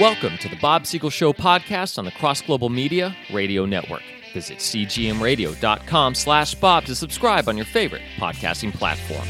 [0.00, 4.02] Welcome to the Bob Siegel Show podcast on the Cross Global Media Radio Network.
[4.32, 9.26] Visit cgmradio.com slash Bob to subscribe on your favorite podcasting platform.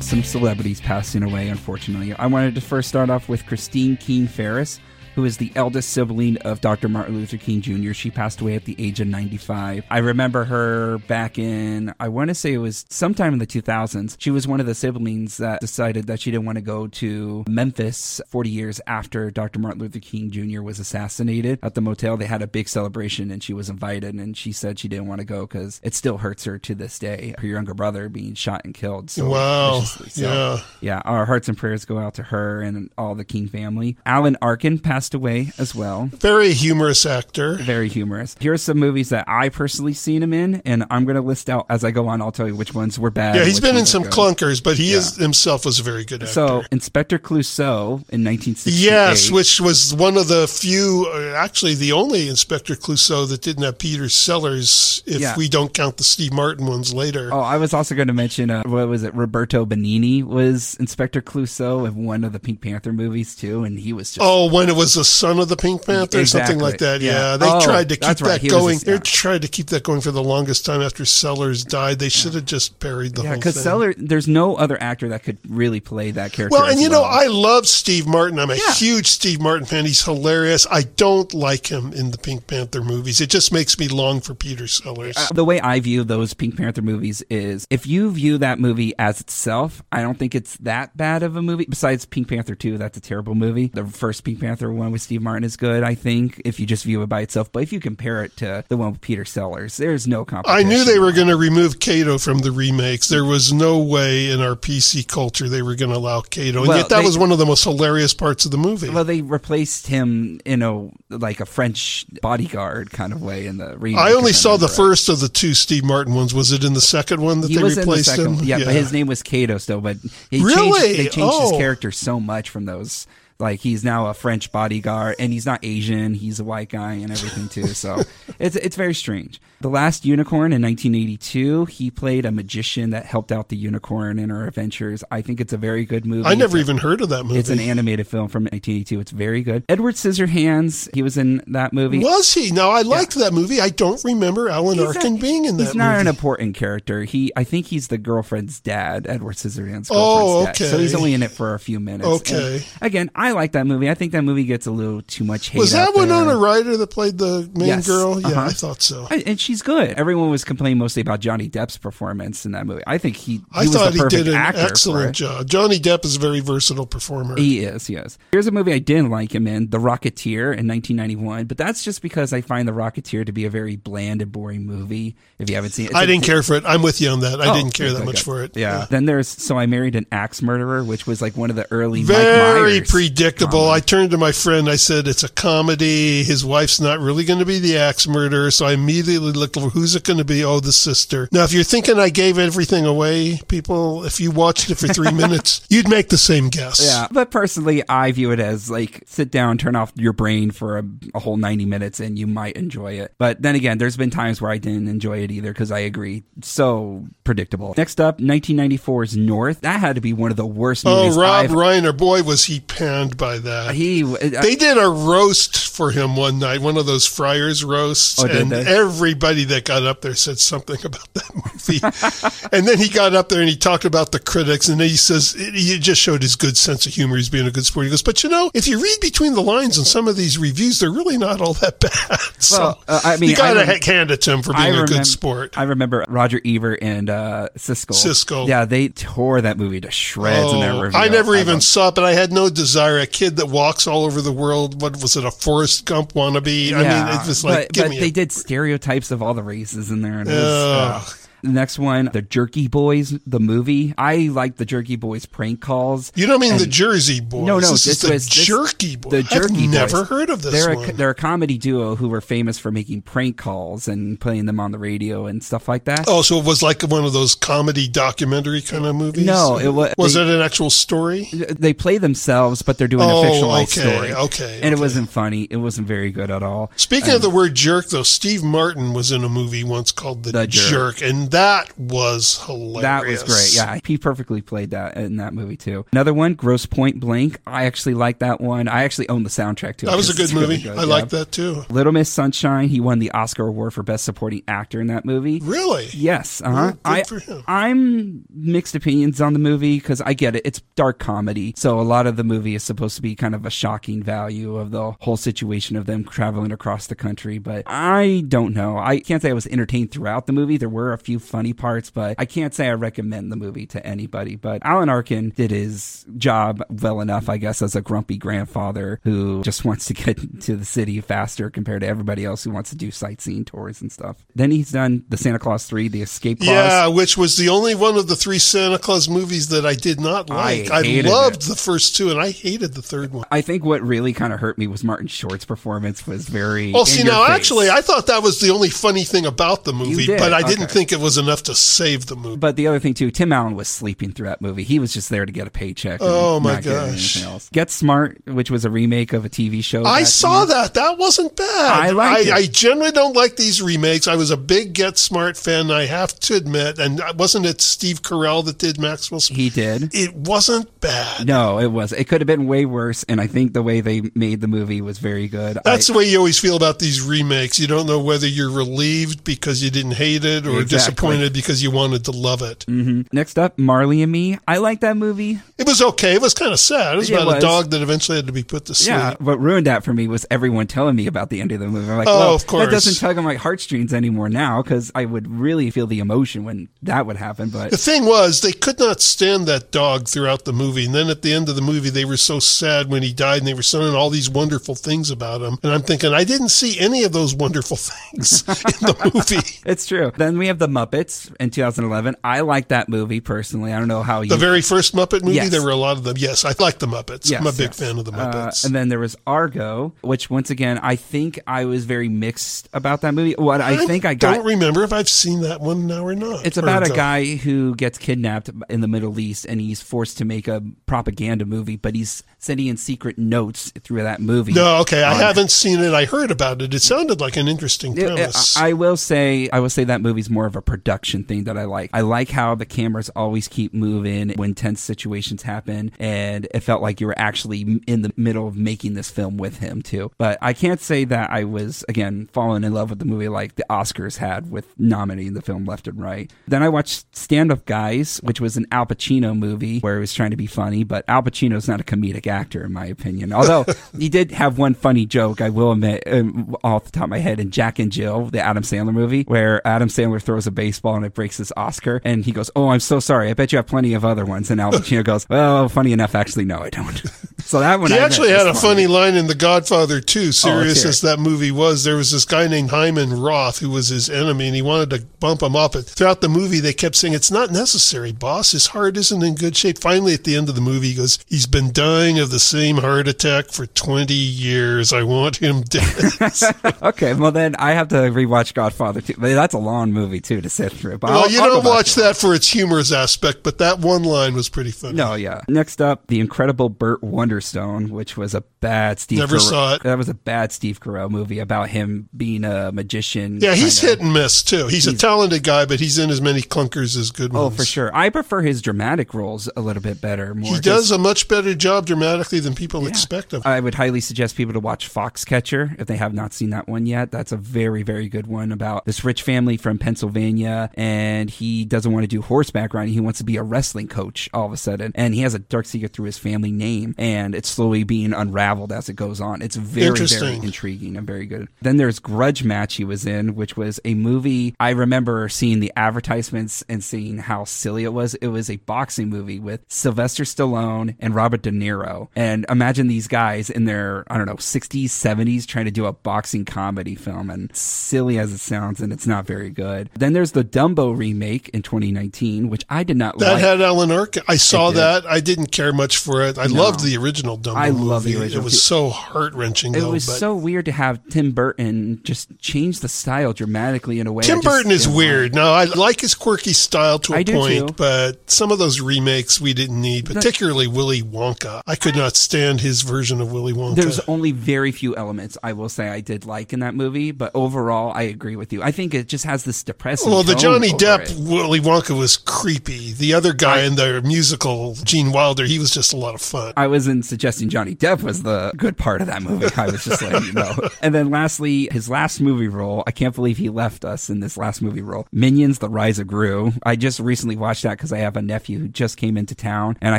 [0.00, 2.14] Some celebrities passing away, unfortunately.
[2.14, 4.80] I wanted to first start off with Christine King Farris,
[5.18, 6.88] who is the eldest sibling of Dr.
[6.88, 7.92] Martin Luther King Jr.
[7.92, 9.82] She passed away at the age of 95.
[9.90, 14.14] I remember her back in, I want to say it was sometime in the 2000s.
[14.20, 17.44] She was one of the siblings that decided that she didn't want to go to
[17.48, 19.58] Memphis 40 years after Dr.
[19.58, 20.62] Martin Luther King Jr.
[20.62, 21.58] was assassinated.
[21.64, 24.78] At the motel, they had a big celebration and she was invited, and she said
[24.78, 27.34] she didn't want to go because it still hurts her to this day.
[27.38, 29.10] Her younger brother being shot and killed.
[29.10, 29.80] So Wow.
[29.80, 30.60] So, Yeah.
[30.80, 33.96] yeah, our hearts and prayers go out to her and all the King family.
[34.06, 36.06] Alan Arkin passed away as well.
[36.12, 37.54] Very humorous actor.
[37.56, 38.36] Very humorous.
[38.40, 41.48] Here are some movies that I personally seen him in, and I'm going to list
[41.50, 42.20] out as I go on.
[42.22, 43.36] I'll tell you which ones were bad.
[43.36, 46.32] Yeah, he's been in some clunkers, but he is himself was a very good actor.
[46.32, 48.72] So, Inspector Clouseau in 1968.
[48.84, 53.62] yes, which was one of the few, uh, actually the only Inspector Clouseau that didn't
[53.64, 55.36] have Peter Sellers, if Yeah.
[55.36, 57.30] we don't count the Steve Martin ones later.
[57.32, 59.14] Oh, I was also going to mention, uh, what was it?
[59.14, 63.92] Roberto Benigni was Inspector Clouseau in one of the Pink Panther movies, too, and he
[63.92, 64.20] was just.
[64.20, 67.00] Oh, when it was the son of the Pink Panther, or something like that.
[67.00, 67.12] Yeah.
[67.12, 68.40] Yeah, they Oh, tried to keep right.
[68.40, 68.78] that a- going.
[68.80, 71.98] They tried to keep that going for the longest time after Sellers died.
[71.98, 75.22] They should have just buried the yeah, whole because Sellers, there's no other actor that
[75.22, 76.58] could really play that character.
[76.58, 77.02] Well, and you know.
[77.04, 78.38] I love Steve Martin.
[78.38, 78.72] I'm a Yeah.
[78.74, 79.84] huge Steve Martin fan.
[79.86, 80.66] He's hilarious.
[80.70, 83.20] I don't like him in the Pink Panther movies.
[83.20, 85.16] It just makes me long for Peter Sellers.
[85.16, 88.92] Uh, the way I view those Pink Panther movies is if you view that movie
[88.98, 91.66] as itself, I don't think it's that bad of a movie.
[91.68, 93.70] Besides Pink Panther 2, that's a terrible movie.
[93.72, 96.84] The first Pink Panther one with Steve Martin is good, I think, if you just
[96.84, 97.50] view it by itself.
[97.52, 100.66] But if you compare it to the one with Peter Sellers, there's no competition.
[100.66, 103.08] I knew they were going to remove Cato from the remakes.
[103.08, 106.60] There was no way in our PC culture they were going to allow Cato.
[106.60, 108.88] And Well, yet that they- was one of the most hilarious parts of the movie.
[108.88, 113.76] Well, they replaced him in a like a French bodyguard kind of way in the
[113.78, 113.98] remake.
[114.00, 116.32] I only saw the first of the two Steve Martin ones.
[116.34, 118.34] Was it in the second one that He they the replaced second, him?
[118.36, 118.44] one.
[118.44, 119.80] yeah, but his name was Cato still.
[119.80, 119.96] But
[120.30, 120.80] he Really?
[120.80, 121.58] changed, they changed his Oh.
[121.58, 123.06] character so much from those.
[123.40, 126.12] Like he's now a French bodyguard, and he's not Asian.
[126.14, 127.68] He's a white guy and everything too.
[127.78, 128.02] So
[128.40, 129.40] it's it's very strange.
[129.60, 134.30] The Last Unicorn in 1982, he played a magician that helped out the unicorn in
[134.30, 135.02] her adventures.
[135.10, 136.26] I think it's a very good movie.
[136.28, 137.38] I never It's a- even heard of that movie.
[137.40, 139.00] It's an animated film from 1982.
[139.00, 139.64] It's very good.
[139.68, 141.98] Edward Scissorhands, he was in that movie.
[141.98, 142.50] Was he?
[142.52, 143.60] Now I liked that movie.
[143.60, 146.00] I don't remember Alan He's Arkin not- being in that He's not movie.
[146.02, 147.02] an important character.
[147.04, 150.70] He, I think he's the girlfriend's dad, Edward Scissorhands' oh, girlfriend's Oh, dad.
[150.70, 152.08] So he's only in it for a few minutes.
[152.08, 152.56] Okay.
[152.80, 153.88] And again, I like that movie.
[153.90, 155.58] I think that movie gets a little too much hate.
[155.58, 156.36] Was that Winona.
[156.36, 157.86] Ryder that played the main Yes.
[157.86, 158.20] girl?
[158.20, 158.40] Yeah, Uh-huh.
[158.40, 159.06] I thought so.
[159.10, 159.90] I- And she's good.
[159.90, 162.82] Everyone was complaining mostly about Johnny Depp's performance in that movie.
[162.86, 165.46] I think he, he I was thought he did an excellent job.
[165.48, 167.36] Johnny Depp is a very versatile performer.
[167.36, 168.18] He is, yes.
[168.32, 172.02] Here's a movie I didn't like him in, The Rocketeer in 1991, but that's just
[172.02, 175.16] because I find The Rocketeer to be a very bland and boring movie.
[175.38, 176.64] If you haven't seen it, I didn't care for it.
[176.66, 177.40] I'm with you on that.
[177.40, 178.24] I Oh, didn't care that much good.
[178.24, 178.56] for it.
[178.56, 178.86] Yeah.
[178.90, 182.00] Then there's So I Married an Axe Murderer, which was like one of the early
[182.00, 183.68] Mike Very Myers predictable.
[183.68, 184.68] I turned to my friend.
[184.68, 186.22] I said, "It's a comedy.
[186.22, 189.68] His wife's not really going to be the axe murderer." So I immediately looked over
[189.70, 190.44] who's it going to be.
[190.44, 191.28] Oh, the sister.
[191.32, 195.12] Now, if you're thinking I gave everything away, people, if you watched it for three
[195.12, 196.80] minutes, you'd make the same guess.
[196.84, 200.78] Yeah, but personally, I view it as like sit down, turn off your brain for
[200.78, 203.14] a, a whole 90 minutes, and you might enjoy it.
[203.18, 206.24] But then again, there's been times where I didn't enjoy it either because I agree.
[206.42, 207.74] So predictable.
[207.76, 209.60] Next up, 1994's North.
[209.62, 211.50] That had to be one of the worst Oh, movies Rob I've.
[211.50, 213.74] Reiner, boy, was he panned by that.
[213.74, 218.26] He, They did a roast for him one night, one of those Friars roasts, Oh,
[218.26, 218.66] and they?
[218.66, 222.48] everybody that got up there said something about that movie.
[222.56, 224.96] and then he got up there and he talked about the critics, and then he
[224.96, 227.16] says he just showed his good sense of humor.
[227.16, 227.84] He's being a good sport.
[227.86, 230.36] He goes, but you know, if you read between the lines on some of these
[230.38, 232.18] reviews, they're really not all that bad.
[232.42, 234.74] so Well, uh, I mean, you got to rem- hand it to him for being
[234.74, 235.56] a good sport.
[235.56, 237.94] I remember Roger Ebert and uh, Siskel.
[237.94, 238.48] Siskel.
[238.48, 240.98] Yeah, they tore that movie to shreds in their Oh, review.
[240.98, 242.97] I never even saw it, but I had no desire.
[242.98, 244.80] A kid that walks all over the world.
[244.80, 245.24] What was it?
[245.24, 246.72] A Forrest Gump wannabe?
[246.72, 249.90] I mean, it was like, but, but they a did stereotypes of all the races
[249.90, 250.20] in there.
[250.20, 251.04] And it was, uh,
[251.42, 253.94] The next one, the Jerky Boys, the movie.
[253.96, 256.10] I like the Jerky Boys prank calls.
[256.16, 257.46] You don't mean And- the Jersey Boys?
[257.46, 259.10] No, no, this, this is the was this- Jerky Boys.
[259.12, 260.08] The Jerky I've never Boys.
[260.08, 260.90] heard of this they're one.
[260.90, 264.58] A, they're a comedy duo who were famous for making prank calls and playing them
[264.58, 266.06] on the radio and stuff like that.
[266.08, 269.24] oh, so it was like one of those comedy documentary kind of movies.
[269.24, 269.94] No, it was.
[269.96, 271.28] Was they- it an actual story?
[271.32, 274.12] They play themselves, but they're doing Oh, a fictionalized okay, story.
[274.14, 275.46] okay, and it wasn't funny.
[275.50, 276.72] It wasn't very good at all.
[276.76, 280.32] Speaking of the word jerk, though, Steve Martin was in a movie once called The,
[280.32, 280.96] The Jerk.
[280.96, 281.02] jerk.
[281.02, 282.82] and and that was hilarious.
[282.82, 283.54] That was great.
[283.54, 285.84] Yeah, he perfectly played that in that movie too.
[285.92, 287.38] Another one, Grosse Pointe Blank.
[287.46, 288.68] I actually like that one.
[288.68, 289.86] I actually own the soundtrack too.
[289.86, 290.62] That was a good it's really movie.
[290.62, 290.88] good, I yeah.
[290.88, 291.64] like that too.
[291.68, 292.68] Little Miss Sunshine.
[292.68, 295.40] He won the Oscar award for Best Supporting Actor in that movie.
[295.42, 295.88] Really?
[295.92, 296.54] Yes, uh huh.
[296.54, 297.44] Well, I for him.
[297.46, 300.42] I'm mixed opinions on the movie because I get it.
[300.44, 303.44] It's dark comedy, so a lot of the movie is supposed to be kind of
[303.44, 307.38] a shocking value of the whole situation of them traveling across the country.
[307.38, 308.78] But I don't know.
[308.78, 310.56] I can't say I was entertained throughout the movie.
[310.56, 313.84] There were a few funny parts, but I can't say I recommend the movie to
[313.86, 314.36] anybody.
[314.36, 319.42] But Alan Arkin did his job well enough, I guess, as a grumpy grandfather who
[319.42, 322.76] just wants to get to the city faster compared to everybody else who wants to
[322.76, 324.24] do sightseeing tours and stuff.
[324.34, 326.48] Then he's done the Santa Clause 3, the Escape Clause.
[326.48, 330.00] Yeah, which was the only one of the three Santa Clause movies that I did
[330.00, 330.70] not like.
[330.70, 331.48] I, hated loved it.
[331.48, 333.24] the first two, and I hated the third one.
[333.30, 336.72] I think what really kind of hurt me was Martin Short's performance was very.
[336.74, 337.36] Oh, see, now face.
[337.36, 340.70] actually, I thought that was the only funny thing about the movie, but I didn't
[340.70, 342.36] think it was enough to save the movie.
[342.36, 344.64] But the other thing too, Tim Allen was sleeping through that movie.
[344.64, 346.00] He was just there to get a paycheck.
[346.02, 347.50] Oh, my gosh.
[347.50, 349.84] Get Smart, which was a remake of a TV show.
[349.84, 350.56] I saw then.
[350.56, 350.74] that.
[350.74, 351.46] That wasn't bad.
[351.48, 352.36] I liked I.
[352.36, 354.06] I generally don't like these remakes.
[354.06, 356.78] I was a big Get Smart fan, I have to admit.
[356.78, 359.20] And wasn't it Steve Carell that did Maxwell?
[359.20, 359.94] He did.
[359.94, 361.26] It wasn't bad.
[361.26, 361.92] No, it was.
[361.92, 364.80] It could have been way worse, and I think the way they made the movie
[364.80, 365.58] was very good.
[365.64, 367.58] That's I, the way you always feel about these remakes.
[367.58, 370.94] You don't know whether you're relieved because you didn't hate it or Exactly.
[370.98, 372.64] Disappointed because you wanted to love it.
[372.66, 373.02] Mm-hmm.
[373.12, 374.38] next up, Marley and Me.
[374.46, 375.38] I like that movie.
[375.56, 376.14] It was okay.
[376.14, 376.94] It was kind of sad.
[376.94, 378.88] It was It about a dog that eventually had to be put to sleep.
[378.90, 381.68] Yeah, what ruined that for me was everyone telling me about the end of the
[381.68, 381.90] movie.
[381.90, 382.66] I'm like, Oh, well, of course.
[382.66, 386.44] that doesn't tug on my heartstrings anymore now because I would really feel the emotion
[386.44, 387.50] when that would happen.
[387.50, 390.86] But The thing was, they could not stand that dog throughout the movie.
[390.86, 393.38] And then at the end of the movie, they were so sad when he died
[393.38, 395.58] and they were saying all these wonderful things about him.
[395.62, 399.60] And I'm thinking, I didn't see any of those wonderful things in the movie.
[399.66, 400.12] it's true.
[400.16, 402.16] Then we have the Muppets in 2011.
[402.22, 403.72] I like that movie personally.
[403.72, 404.28] I don't know how you.
[404.30, 405.50] The very first Muppet movie, Yes.
[405.50, 406.16] there were a lot of them.
[406.18, 407.30] Yes, I like the Muppets.
[407.30, 407.78] Yes, I'm a big yes.
[407.78, 408.64] fan of the Uh, Muppets.
[408.64, 413.00] and then there was Argo, which once again I think I was very mixed about
[413.02, 413.34] that movie.
[413.38, 416.46] What I, think I got don't remember if I've seen that one now or not.
[416.46, 420.24] It's about a guy who gets kidnapped in the Middle East and he's forced to
[420.24, 424.52] make a propaganda movie, but he's sending in secret notes through that movie.
[424.52, 425.92] No, okay, I on- haven't seen it.
[425.94, 426.72] I heard about it.
[426.74, 428.56] It sounded like an interesting It- premise.
[428.56, 431.58] I I will say, I will say that movie's more of a production thing that
[431.58, 431.90] I like.
[431.92, 436.82] I like how the cameras always keep moving when tense situations happen, and it felt
[436.82, 440.12] like you were actually in the middle of making this film with him too.
[440.18, 443.56] But I can't say that I was again falling in love with the movie like
[443.56, 446.32] the Oscars had with nominating the film left and right.
[446.46, 450.14] Then I watched Stand Up Guys, which was an Al Pacino movie where he was
[450.14, 453.32] trying to be funny, but Al Pacino's not a comedic actor in my opinion.
[453.32, 453.66] Although
[453.98, 457.18] he did have one funny joke, I will admit, um, off the top of my
[457.18, 460.67] head, in Jack and Jill, the Adam Sandler movie, where Adam Sandler throws a baseball
[460.96, 463.30] and it breaks his Oscar, and he goes, "Oh, I'm so sorry.
[463.30, 466.14] I bet you have plenty of other ones." And Al Pacino goes, "Well, funny enough,
[466.14, 467.02] actually, no, I don't."
[467.48, 470.28] so that one, He I actually had a funny line in The Godfather too.
[470.28, 473.70] Oh, serious hear as that movie was, there was this guy named Hyman Roth who
[473.70, 475.72] was his enemy, and he wanted to bump him up.
[475.72, 478.52] But throughout the movie, they kept saying, "It's not necessary, boss.
[478.52, 481.18] His heart isn't in good shape." Finally, at the end of the movie, he goes,
[481.26, 484.92] "He's been dying of the same heart attack for twenty years.
[484.92, 486.12] I want him dead."
[486.82, 489.14] Okay, well then I have to rewatch Godfather too.
[489.16, 490.98] But That's a long movie too to sit through.
[490.98, 494.02] But well, I'll- you I'll don't watch that for its humorous aspect, but that one
[494.04, 494.94] line was pretty funny.
[494.94, 495.40] No, yeah.
[495.48, 497.02] Next up, the incredible Burt
[497.38, 499.18] Wonderstone, which was a bad Steve.
[499.18, 499.82] Never Carell- saw it.
[499.82, 503.38] That was a bad Steve Carell movie about him being a magician.
[503.40, 504.66] Yeah, he's kinda- hit and miss too.
[504.68, 507.54] He's, a talented guy, but he's in as many clunkers as good ones.
[507.54, 507.94] Oh, for sure.
[507.94, 510.34] I prefer his dramatic roles a little bit better.
[510.34, 513.50] More He does a much better job dramatically than people expect of him.
[513.50, 516.86] I would highly suggest people to watch Foxcatcher if they have not seen that one
[516.86, 517.10] yet.
[517.10, 521.92] That's a very, very good one about this rich family from Pennsylvania, and he doesn't
[521.92, 522.92] want to do horseback riding.
[522.94, 525.38] He wants to be a wrestling coach all of a sudden, and he has a
[525.38, 528.12] dark secret through his family name, and it's slowly being
[528.48, 529.42] unraveled as it goes on.
[529.42, 531.48] It's very, very intriguing and very good.
[531.62, 535.72] Then there's Grudge Match he was in, which was a movie I remember seeing the
[535.76, 538.14] advertisements and seeing how silly it was.
[538.16, 542.08] It was a boxing movie with Sylvester Stallone and Robert De Niro.
[542.16, 545.92] And imagine these guys in their, I don't know, 60s, 70s trying to do a
[545.92, 547.30] boxing comedy film.
[547.30, 549.90] And silly as it sounds, and it's not very good.
[549.94, 553.42] Then there's the Dumbo remake in 2019, which I did not That like.
[553.42, 554.22] had Alan Arkin.
[554.26, 555.06] I saw that.
[555.06, 556.38] I didn't care much for it.
[556.38, 559.74] I loved the original Dumbo I love the original It was so heart wrenching.
[559.74, 564.12] It was so weird to have Tim Burton just change the style dramatically in a
[564.12, 564.22] way.
[564.22, 565.32] Tim Burton is weird.
[565.32, 565.42] Like.
[565.42, 569.40] Now I like his quirky style to a I point, but some of those remakes
[569.40, 571.62] we didn't need, particularly Willy Wonka.
[571.66, 573.76] I could not stand his version of Willy Wonka.
[573.76, 577.32] There's only very few elements I will say I did like in that movie, but
[577.34, 578.62] overall I agree with you.
[578.62, 580.10] I think it just has this depressing.
[580.10, 581.16] Well, the Johnny Depp it.
[581.18, 582.92] Willy Wonka was creepy.
[582.92, 586.20] The other guy I, in the musical, Gene Wilder, he was just a lot of
[586.20, 586.52] fun.
[586.56, 589.46] I wasn't suggesting Johnny Depp was the good part of that movie.
[589.56, 590.54] I was just letting you know.
[590.80, 592.84] And then lastly, his last movie role.
[592.86, 595.06] I can't believe he left us in this last movie role.
[595.12, 596.52] Minions: The Rise of Gru.
[596.62, 599.76] I just recently watched that because I have a nephew who just came into town,
[599.80, 599.98] and I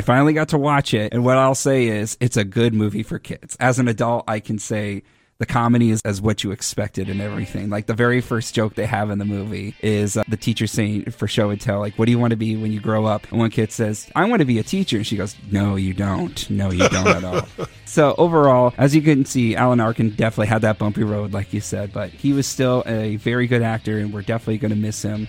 [0.00, 1.12] finally got to watch it.
[1.12, 3.56] And what I'll say is, it's a good movie for kids.
[3.60, 5.02] As an adult, I can say
[5.40, 7.70] the comedy is as what you expected and everything.
[7.70, 11.10] Like the very first joke they have in the movie is uh, the teacher saying
[11.12, 13.26] for show and tell, like, "What do you want to be when you grow up?"
[13.30, 15.94] And one kid says, "I want to be a teacher," and she goes, "No, you
[15.94, 16.48] don't.
[16.50, 17.48] No, you don't at all."
[17.86, 21.60] So overall, as you can see, Alan Arkin definitely had that bumpy road, like you
[21.60, 25.02] said, but he was still a very good actor, and we're definitely going to miss
[25.02, 25.26] him.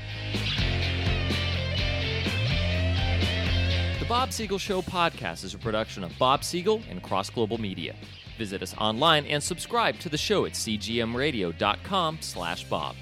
[3.97, 7.95] The Bob Siegel Show podcast is a production of Bob Siegel and Cross Global Media.
[8.37, 12.95] Visit us online and subscribe to the show at cgmradio.com slash bob.